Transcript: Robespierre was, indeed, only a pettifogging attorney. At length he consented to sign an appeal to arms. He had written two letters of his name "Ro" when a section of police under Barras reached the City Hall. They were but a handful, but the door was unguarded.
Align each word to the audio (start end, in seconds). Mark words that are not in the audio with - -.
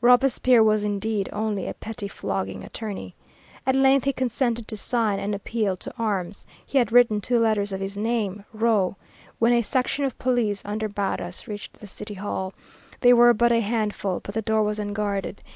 Robespierre 0.00 0.64
was, 0.64 0.82
indeed, 0.82 1.28
only 1.32 1.68
a 1.68 1.72
pettifogging 1.74 2.64
attorney. 2.64 3.14
At 3.64 3.76
length 3.76 4.02
he 4.02 4.12
consented 4.12 4.66
to 4.66 4.76
sign 4.76 5.20
an 5.20 5.32
appeal 5.32 5.76
to 5.76 5.94
arms. 5.96 6.44
He 6.66 6.78
had 6.78 6.90
written 6.90 7.20
two 7.20 7.38
letters 7.38 7.72
of 7.72 7.78
his 7.78 7.96
name 7.96 8.44
"Ro" 8.52 8.96
when 9.38 9.52
a 9.52 9.62
section 9.62 10.04
of 10.04 10.18
police 10.18 10.60
under 10.64 10.88
Barras 10.88 11.46
reached 11.46 11.78
the 11.78 11.86
City 11.86 12.14
Hall. 12.14 12.52
They 12.98 13.12
were 13.12 13.32
but 13.32 13.52
a 13.52 13.60
handful, 13.60 14.18
but 14.24 14.34
the 14.34 14.42
door 14.42 14.64
was 14.64 14.80
unguarded. 14.80 15.40